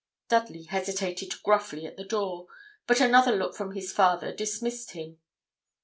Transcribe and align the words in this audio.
Dudley 0.29 0.63
hesitated 0.63 1.43
gruffly 1.43 1.85
at 1.85 1.95
the 1.95 2.03
door, 2.03 2.47
but 2.87 2.99
another 2.99 3.35
look 3.35 3.55
from 3.55 3.73
his 3.73 3.91
father 3.93 4.33
dismissed 4.33 4.93
him. 4.93 5.19